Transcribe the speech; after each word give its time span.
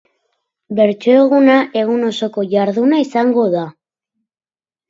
Bertso 0.79 1.11
eguna 1.17 1.57
egun 1.83 2.07
osoko 2.09 2.47
jarduna 2.57 3.03
izango 3.05 3.47
da. 3.59 3.67